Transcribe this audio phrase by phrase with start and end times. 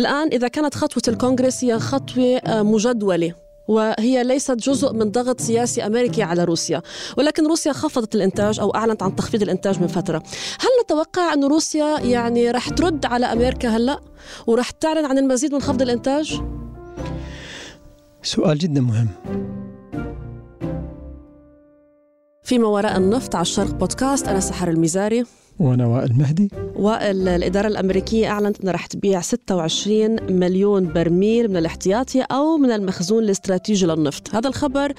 [0.00, 3.34] الآن إذا كانت خطوة الكونغرس هي خطوة مجدولة
[3.68, 6.82] وهي ليست جزء من ضغط سياسي أمريكي على روسيا،
[7.16, 10.22] ولكن روسيا خفضت الإنتاج أو أعلنت عن تخفيض الإنتاج من فترة.
[10.60, 14.00] هل نتوقع انه روسيا يعني رح ترد على أمريكا هلأ
[14.46, 16.40] ورح تعلن عن المزيد من خفض الإنتاج؟
[18.22, 19.08] سؤال جدا مهم.
[22.50, 25.24] فيما وراء النفط على الشرق بودكاست أنا سحر المزاري
[25.58, 26.50] وأنا وائل مهدي.
[26.76, 33.24] وائل الإدارة الأمريكية أعلنت أنها رح تبيع 26 مليون برميل من الاحتياطي أو من المخزون
[33.24, 34.92] الاستراتيجي للنفط، هذا الخبر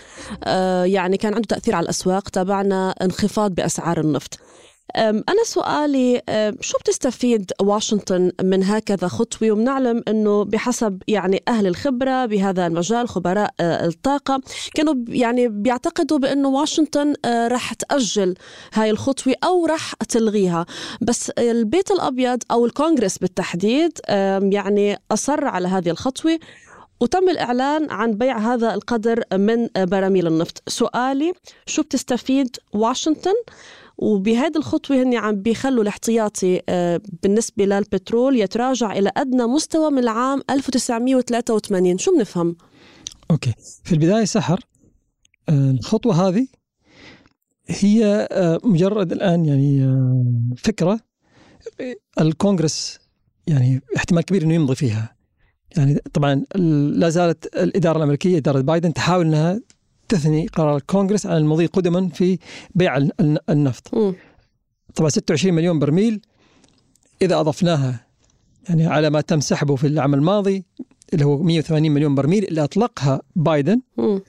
[0.44, 4.40] آه يعني كان عنده تأثير على الأسواق، تابعنا انخفاض بأسعار النفط.
[4.95, 6.22] أنا سؤالي
[6.62, 13.54] شو بتستفيد واشنطن من هكذا خطوة؟ وبنعلم أنه بحسب يعني أهل الخبرة بهذا المجال خبراء
[13.62, 14.41] الطاقة
[14.76, 18.36] كانوا يعني بيعتقدوا بأنه واشنطن رح تأجل
[18.73, 20.66] هاي الخطوة أو رح تلغيها.
[21.02, 23.92] بس البيت الأبيض أو الكونغرس بالتحديد
[24.53, 26.39] يعني أصر على هذه الخطوة
[27.02, 30.64] وتم الإعلان عن بيع هذا القدر من براميل النفط.
[30.67, 31.34] سؤالي
[31.66, 33.34] شو بتستفيد واشنطن؟
[34.02, 40.41] وبهذه الخطوة هن عم بيخلوا الاحتياطي آه، بالنسبة للبترول يتراجع إلى أدنى مستوى من العام
[40.49, 42.55] 1983 شو بنفهم؟
[43.31, 43.53] okay.
[43.83, 44.59] في البداية سحر.
[45.49, 46.47] آه، الخطوة هذه
[47.67, 49.97] هي آه، مجرد الآن يعني
[50.57, 50.99] فكرة
[52.22, 52.99] الكونغرس
[53.47, 55.16] يعني احتمال كبير إنه يمضي فيها.
[55.77, 56.45] يعني طبعا
[56.95, 59.61] لا زالت الإدارة الأمريكية إدارة بايدن تحاول إنها
[60.12, 62.40] تثني قرار الكونغرس عن المضي قدما في
[62.76, 62.98] بيع
[63.50, 64.14] النفط م.
[64.95, 66.22] طبعا 26 مليون برميل
[67.22, 68.08] إذا أضفناها
[68.70, 70.64] يعني على ما تم سحبه في العام الماضي
[71.14, 74.20] اللي هو 180 مليون برميل اللي أطلقها بايدن م.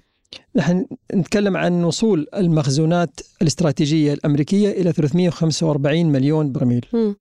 [0.57, 7.13] نحن نتكلم عن وصول المخزونات الاستراتيجية الأمريكية إلى 345 مليون برميل م.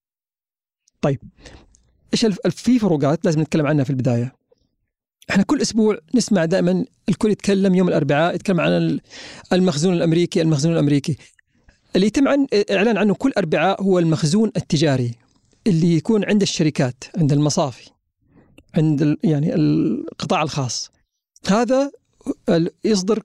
[1.02, 1.20] طيب
[2.14, 4.41] إيش في فروقات لازم نتكلم عنها في البداية
[5.32, 9.00] إحنا كل أسبوع نسمع دائما الكل يتكلم يوم الأربعاء يتكلم عن
[9.54, 11.18] المخزون الأمريكي المخزون الأمريكي.
[11.96, 15.16] اللي يتم عن إعلان عنه كل أربعاء هو المخزون التجاري
[15.68, 17.90] اللي يكون عند الشركات عند المصافي
[18.76, 20.92] عند يعني القطاع الخاص.
[21.48, 21.92] هذا
[22.84, 23.20] يصدر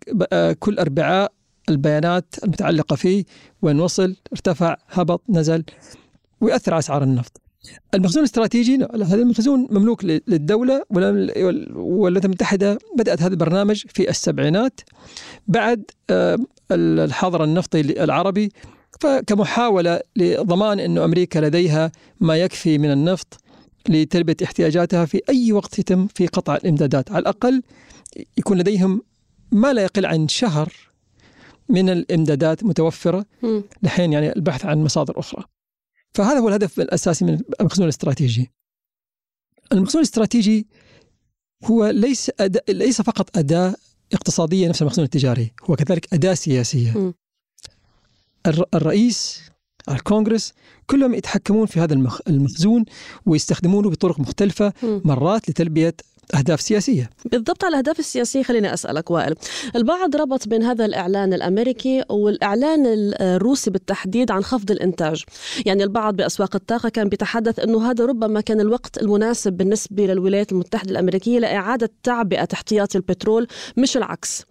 [0.59, 1.33] كل أربعاء
[1.69, 3.25] البيانات المتعلقة فيه
[3.63, 5.65] وين وصل ارتفع هبط نزل
[6.41, 7.41] ويأثر على أسعار النفط.
[7.95, 12.79] المخزون الاستراتيجي هذا المخزون مملوك للدولة والولايات المتحدة.
[12.97, 14.81] بدأت هذا البرنامج في السبعينات.
[15.49, 16.39] بعد آه،
[16.73, 18.53] الحظر النفطي العربي.
[19.01, 23.41] فكمحاولة لضمان أن أمريكا لديها ما يكفي من النفط
[23.89, 27.13] لتلبية احتياجاتها في أي وقت يتم في قطع الإمدادات.
[27.13, 27.63] على الأقل
[28.39, 29.03] يكون لديهم
[29.53, 30.73] ما لا يقل عن شهر
[31.69, 33.27] من الإمدادات متوفرة
[33.83, 35.45] لحين يعني البحث عن مصادر أخرى.
[36.17, 38.51] فهذا هو الهدف الأساسي من المخزون الاستراتيجي.
[39.73, 40.67] المخزون الاستراتيجي
[41.65, 43.75] هو ليس أداة ليس فقط أداة
[44.13, 46.99] اقتصادية نفس المخزون التجاري، هو كذلك أداة سياسية.
[46.99, 47.15] م.
[48.75, 49.41] الرئيس
[49.89, 50.53] الكونغرس
[50.87, 51.95] كلهم يتحكمون في هذا
[52.29, 52.85] المخزون
[53.27, 55.95] ويستخدمونه بطرق مختلفة مرات لتلبية
[56.35, 57.11] أهداف سياسية.
[57.25, 58.43] بالضبط على الأهداف السياسية.
[58.43, 59.35] خليني أسألك وائل.
[59.77, 62.83] البعض ربط بين هذا الإعلان الأمريكي والإعلان
[63.21, 65.25] الروسي بالتحديد عن خفض الإنتاج.
[65.67, 70.91] يعني البعض بأسواق الطاقة كان بيتحدث أنه هذا ربما كان الوقت المناسب بالنسبة للولايات المتحدة
[70.91, 74.45] الأمريكية لإعادة تعبئة احتياطي البترول مش العكس.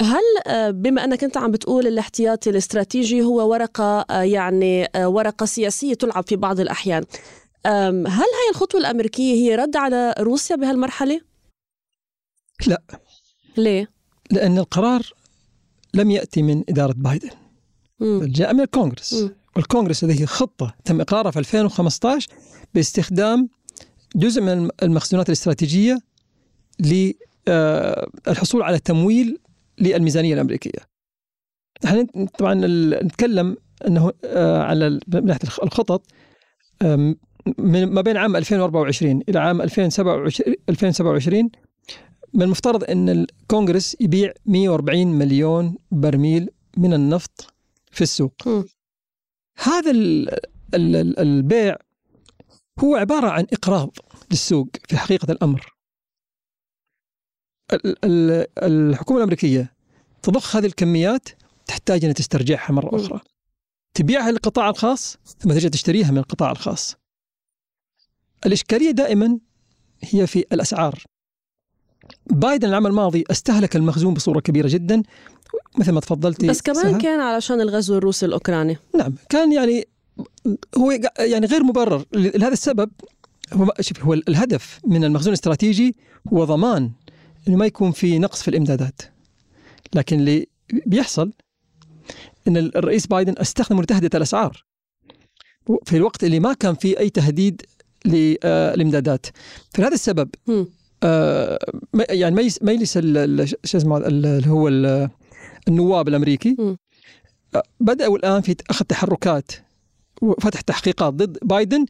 [0.00, 5.46] هل آه، بما أنك أنت عم بتقول الاحتياطي الاستراتيجي هو ورقة آه، يعني آه، ورقة
[5.46, 7.04] سياسية تلعب في بعض الأحيان
[8.06, 11.20] هل هاي الخطوة الأمريكية هي رد على روسيا بهالمرحلة؟
[12.66, 12.82] لا
[13.56, 13.90] ليه؟
[14.30, 15.12] لأن القرار
[15.94, 17.30] لم يأتي من إدارة بايدن
[18.00, 19.36] جاء من الكونغرس مم.
[19.56, 22.28] والكونغرس لديه خطة تم إقرارها في 2015
[22.74, 23.48] باستخدام
[24.16, 25.98] جزء من المخزونات الاستراتيجية
[26.80, 29.38] للحصول على تمويل
[29.78, 30.80] للميزانية الأمريكية
[31.84, 32.54] نحن طبعا
[33.02, 36.02] نتكلم أنه آه، على من ناحية الخطط
[37.58, 41.50] من ما بين عام 2024 إلى عام 2027 2027
[42.34, 47.54] من المفترض إن الكونغرس يبيع 140 مليون برميل من النفط
[47.90, 48.48] في السوق.
[48.48, 48.64] م.
[49.62, 49.92] هذا
[51.18, 51.76] البيع
[52.78, 53.90] هو عبارة عن إقراض
[54.30, 55.74] للسوق في حقيقة الأمر.
[58.62, 59.74] الحكومة الأمريكية
[60.22, 61.28] تضخ هذه الكميات
[61.66, 63.20] تحتاج إنها تسترجعها مرة أخرى.
[63.94, 66.96] تبيعها للقطاع الخاص ثم ترجع تشتريها من القطاع الخاص.
[68.46, 69.38] الإشكالية دائما
[70.02, 71.02] هي في الأسعار.
[72.26, 75.02] بايدن العام الماضي استهلك المخزون بصورة كبيرة جدا
[75.78, 77.00] مثل ما تفضلتي بس كمان سهل.
[77.00, 78.76] كان علشان الغزو الروسي الأوكراني.
[78.94, 79.88] نعم كان يعني
[80.78, 82.04] هو يعني غير مبرر.
[82.12, 82.90] لهذا السبب
[83.52, 85.96] هو شوف هو الهدف من المخزون الاستراتيجي
[86.32, 86.90] هو ضمان
[87.48, 89.02] إنه ما يكون في نقص في الإمدادات.
[89.94, 90.46] لكن اللي
[90.86, 91.32] بيحصل
[92.48, 94.64] إن الرئيس بايدن استخدم لتهدئه الأسعار.
[95.84, 97.62] في الوقت اللي ما كان في أي تهديد
[98.04, 99.26] للامدادات
[99.70, 100.28] فلهذا السبب
[101.02, 101.58] آه
[102.10, 102.98] يعني مجلس
[103.64, 104.68] شو اسمه اللي هو
[105.68, 106.56] النواب الأمريكي
[107.54, 109.52] آه بدأوا الآن في أخذ تحركات
[110.22, 111.86] وفتح تحقيقات ضد بايدن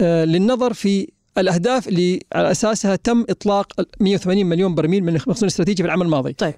[0.00, 5.82] آه للنظر في الأهداف اللي على أساسها تم إطلاق 180 مليون برميل من المخزون الاستراتيجي
[5.82, 6.32] في العام الماضي.
[6.32, 6.54] طيب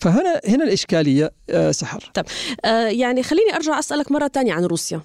[0.00, 2.10] فهنا هنا الإشكالية آه سحر.
[2.14, 2.24] طيب
[2.64, 5.00] آه يعني خليني أرجع أسألك مرة ثانية عن روسيا.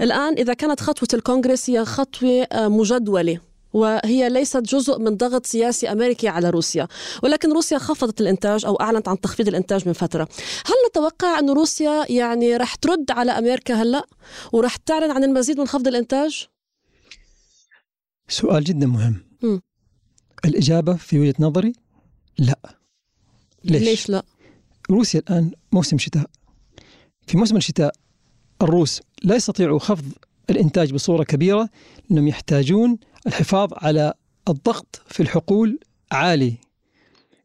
[0.00, 3.40] الآن إذا كانت خطوة الكونغرس هي خطوة آه مجدولة
[3.72, 6.88] وهي ليست جزء من ضغط سياسي أمريكي على روسيا،
[7.22, 10.28] ولكن روسيا خفضت الإنتاج أو أعلنت عن تخفيض الإنتاج من فترة.
[10.66, 14.06] هل نتوقع انه روسيا يعني رح ترد على أمريكا هلأ
[14.52, 16.46] ورح تعلن عن المزيد من خفض الإنتاج؟
[18.28, 19.16] سؤال جدا مهم.
[19.42, 19.58] م.
[20.44, 21.72] الإجابة في وجهة نظري
[22.38, 22.58] لا.
[23.64, 24.22] ليش؟ ليش لا؟
[24.90, 26.26] روسيا الآن موسم شتاء.
[27.26, 27.92] في موسم الشتاء
[28.62, 30.12] الروس لا يستطيعوا خفض
[30.50, 31.68] الإنتاج بصورة كبيرة
[32.10, 34.14] لأنهم يحتاجون الحفاظ على
[34.48, 35.78] الضغط في الحقول
[36.12, 36.54] عالي.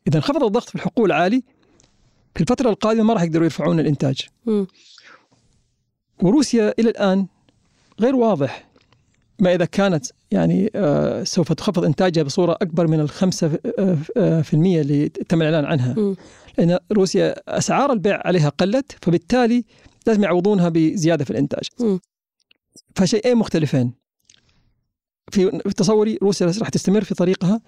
[0.07, 1.43] إذا انخفض الضغط في الحقول عالي
[2.35, 4.21] في الفترة القادمة ما راح يقدروا يرفعون الإنتاج.
[4.45, 4.65] م.
[6.21, 7.27] وروسيا إلى الآن
[7.99, 8.69] غير واضح
[9.39, 13.59] ما إذا كانت يعني آه سوف تخفض إنتاجها بصورة أكبر من الخمسة
[14.17, 16.15] آه في المية اللي تم الإعلان عنها م.
[16.57, 19.65] لأن روسيا أسعار البيع عليها قلت فبالتالي
[20.07, 21.67] لازم يعوضونها بزيادة في الإنتاج.
[21.79, 21.97] م.
[22.95, 23.93] فشيئين مختلفين.
[25.31, 27.61] في تصوري روسيا راح تستمر في طريقها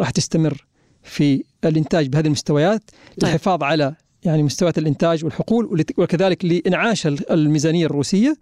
[0.00, 0.66] راح تستمر
[1.02, 3.30] في الإنتاج بهذه المستويات طيب.
[3.30, 3.94] للحفاظ على
[4.24, 8.36] يعني مستويات الإنتاج والحقول وكذلك لإنعاش الميزانية الروسية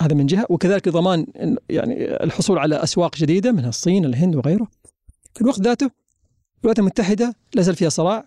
[0.00, 1.26] هذا من جهة وكذلك لضمان
[1.70, 4.68] يعني الحصول على أسواق جديدة منها الصين الهند وغيره.
[5.34, 5.90] في الوقت ذاته
[6.60, 8.24] الولايات المتحدة لا زال فيها صراع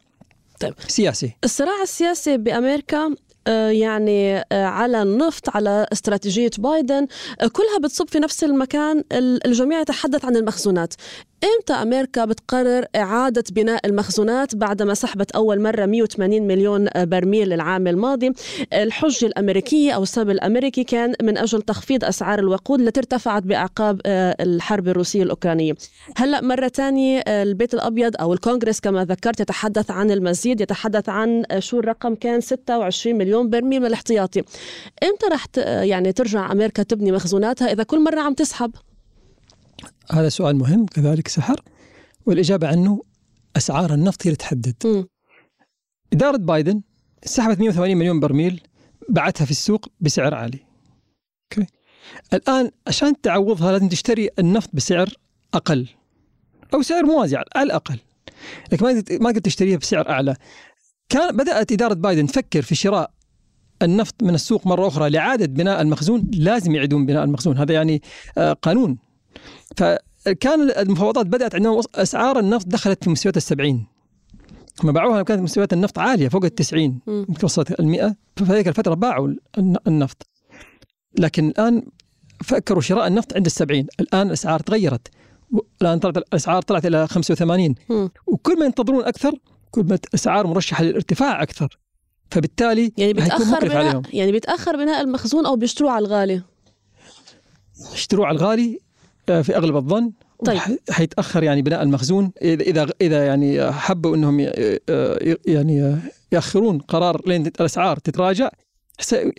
[0.60, 0.74] طيب.
[0.88, 3.16] سياسي الصراع السياسي بأمريكا
[3.72, 7.08] يعني آه، على النفط على استراتيجية بايدن.
[7.42, 9.04] آه، كلها بتصب في نفس المكان.
[9.46, 10.94] الجميع يتحدث عن المخزونات.
[11.44, 18.34] إمتى أمريكا بتقرر إعادة بناء المخزونات بعدما سحبت أول مرة 180 مليون برميل العام الماضي؟
[18.74, 24.02] الحجه الامريكيه أو السبب الأمريكي كان من أجل تخفيض أسعار الوقود التي ارتفعت بأعقاب
[24.42, 25.74] الحرب الروسية الأوكرانية.
[26.18, 31.80] هلأ مرة ثانية البيت الأبيض أو الكونغرس كما ذكرت يتحدث عن المزيد يتحدث عن شو
[31.80, 34.44] الرقم كان؟ 26 مليون برميل من الاحتياطي.
[35.04, 35.46] إمتى رح
[35.84, 38.72] يعني ترجع أمريكا تبني مخزوناتها إذا كل مرة عم تسحب؟
[40.12, 41.62] هذا سؤال مهم كذلك سحر.
[42.26, 43.02] والإجابة عنه
[43.58, 44.76] أسعار النفط هي اللي تحدد.
[44.86, 45.04] م.
[46.14, 46.82] إدارة بايدن
[47.26, 48.62] سحبت 180 مليون برميل
[49.10, 50.60] بعتها في السوق بسعر عالي.
[51.44, 51.68] أوكي.
[52.34, 55.10] الآن عشان تعوضها لازم تشتري النفط بسعر
[55.54, 55.88] أقل.
[56.74, 58.00] أو سعر موازي على الأقل.
[58.72, 60.36] لكن ما ما قدرت تشتريها بسعر أعلى.
[61.10, 63.12] كان بدأت إدارة بايدن تفكر في شراء
[63.82, 66.32] النفط من السوق مرة أخرى لإعادة بناء المخزون.
[66.34, 67.58] لازم يعيدون بناء المخزون.
[67.58, 68.02] هذا يعني
[68.38, 68.98] آه، قانون.
[69.78, 73.88] فكان المفاوضات بدأت عندما أسعار النفط دخلت في مستويات السبعين.
[74.84, 77.00] هم باعوها كانت مستويات النفط عالية فوق ال 90
[77.44, 79.34] وصلت ال 100 ففي هذيك الفترة باعوا
[79.88, 80.28] النفط.
[81.20, 81.84] لكن الآن
[82.44, 83.88] فكروا شراء النفط عند السبعين.
[84.00, 85.08] الآن الأسعار تغيرت.
[85.82, 87.76] الآن طلعت الأسعار طلعت إلى 85
[88.28, 89.32] وكل ما ينتظرون أكثر
[89.72, 91.80] كل ما الأسعار مرشحة للارتفاع أكثر.
[92.32, 94.04] فبالتالي يعني بيتأخر بناء عليهم.
[94.14, 96.44] يعني بيتأخر بناء المخزون أو بيشتروه على الغالي؟
[97.94, 98.80] يشتروه على الغالي
[99.28, 100.12] في أغلب الظن
[100.46, 104.40] طيب حيتأخر يعني بناء المخزون اذا اذا يعني حبوا إنهم
[105.46, 105.98] يعني
[106.32, 108.50] يأخرون قرار لين الأسعار تتراجع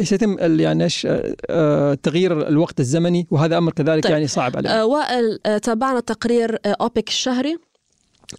[0.02, 1.09] سيتم يعني إيش
[1.50, 4.12] آه، تغيير الوقت الزمني وهذا أمر كذلك طيب.
[4.12, 4.71] يعني صعب عليه.
[4.71, 7.59] آه وائل آه تابعنا تقرير أوبك الشهري آه،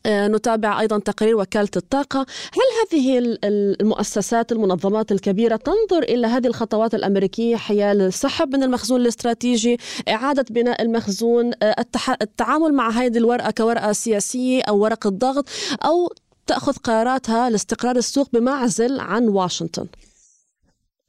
[0.07, 2.19] نتابع أيضا تقرير وكالة الطاقة،
[2.53, 3.37] هل هذه
[3.81, 9.77] المؤسسات المنظمات الكبيرة تنظر إلى هذه الخطوات الأمريكية حيال السحب من المخزون الاستراتيجي،
[10.09, 11.85] إعادة بناء المخزون، آه،
[12.21, 15.45] التعامل مع هذه الورقة كورقة سياسية أو ورقه ضغط
[15.85, 16.13] أو
[16.47, 19.87] تأخذ قراراتها لاستقرار السوق بمعزل عن واشنطن؟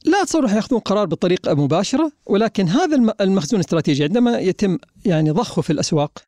[0.04, 5.70] لا اتصور يأخذون قرار بطريقة مباشرة ولكن هذا المخزون الاستراتيجي عندما يتم يعني ضخه في
[5.72, 6.18] الأسواق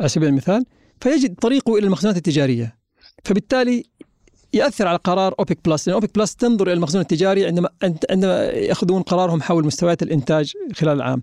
[0.00, 0.64] على سبيل المثال
[1.02, 2.78] فيجد طريقه إلى المخزونات التجارية.
[3.24, 3.84] فبالتالي
[4.54, 5.88] ياثر على قرار أوبك بلس.
[5.88, 7.68] لأن أوبك بلس تنظر إلى المخزون التجاري عندما
[8.10, 11.22] عندما يأخذون قرارهم حول مستويات الإنتاج خلال العام.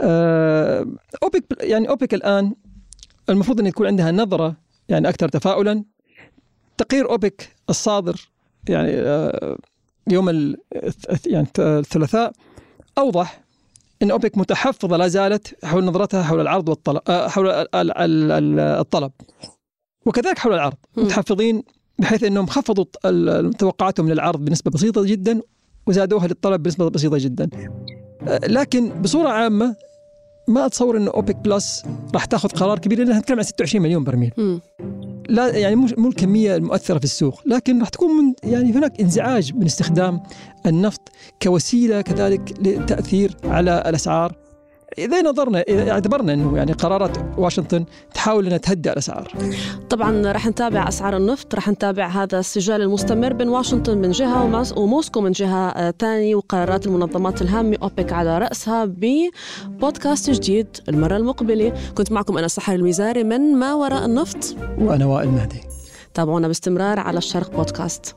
[0.00, 0.86] آه،
[1.22, 2.54] أوبك يعني أوبك الآن
[3.28, 4.56] المفروض أن يكون عندها نظرة
[4.88, 5.84] يعني أكثر تفاؤلا.
[6.78, 8.28] تقرير أوبك الصادر
[8.68, 9.58] يعني آه،
[10.10, 10.56] يوم
[11.26, 12.32] يعني الثلاثاء
[12.98, 13.40] أوضح
[14.02, 19.12] إن أوبك متحفظة لا زالت حول نظرتها حول العرض والطلب آه، حول الطلب.
[20.06, 20.76] وكذلك حول العرض.
[20.96, 21.62] متحفظين
[21.98, 22.84] بحيث إنهم خفضوا
[23.50, 25.40] توقعاتهم للعرض بنسبة بسيطة جدا
[25.86, 27.48] وزادوها للطلب بنسبة بسيطة جدا.
[28.28, 29.76] آه، لكن بصورة عامة
[30.48, 34.32] ما أتصور انه أوبك بلس راح تاخذ قرار كبير لأنها تتكلم عن 26 مليون برميل.
[35.28, 39.66] لا يعني مو الكمية المؤثرة في السوق لكن راح تكون من يعني هناك انزعاج من
[39.66, 40.20] استخدام
[40.66, 41.08] النفط
[41.42, 44.47] كوسيلة كذلك للتاثير على الأسعار.
[44.98, 49.32] إذا نظرنا إذا اعتبرنا إنه يعني قرارات واشنطن تحاول إنها تهدئ الأسعار.
[49.90, 55.20] طبعا رح نتابع أسعار النفط، رح نتابع هذا السجال المستمر بين واشنطن من جهة وموسكو
[55.20, 62.38] من جهة ثانية وقرارات المنظمات الهامة أوبك على رأسها ببودكاست جديد المرة المقبلة، كنت معكم
[62.38, 65.60] أنا سحر الميزاري من ما وراء النفط وأنا وائل مهدي.
[66.14, 68.16] تابعونا باستمرار على الشرق بودكاست.